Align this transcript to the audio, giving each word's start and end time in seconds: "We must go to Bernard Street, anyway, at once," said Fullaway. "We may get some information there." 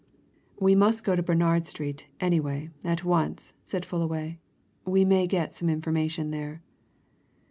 "We 0.59 0.73
must 0.73 1.03
go 1.03 1.15
to 1.15 1.21
Bernard 1.21 1.67
Street, 1.67 2.07
anyway, 2.19 2.71
at 2.83 3.03
once," 3.03 3.53
said 3.63 3.85
Fullaway. 3.85 4.39
"We 4.83 5.05
may 5.05 5.27
get 5.27 5.53
some 5.55 5.69
information 5.69 6.31
there." 6.31 6.63